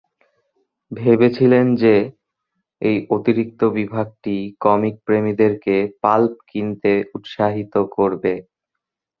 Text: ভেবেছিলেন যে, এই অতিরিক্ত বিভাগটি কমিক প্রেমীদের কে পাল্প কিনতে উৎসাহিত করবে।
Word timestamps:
ভেবেছিলেন 0.91 1.65
যে, 1.75 1.95
এই 2.81 2.97
অতিরিক্ত 3.09 3.61
বিভাগটি 3.77 4.35
কমিক 4.61 4.95
প্রেমীদের 5.05 5.53
কে 5.65 5.77
পাল্প 6.01 6.33
কিনতে 6.49 6.93
উৎসাহিত 7.15 7.73
করবে। 7.95 8.33